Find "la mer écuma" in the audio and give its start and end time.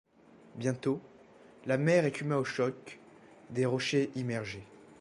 1.67-2.35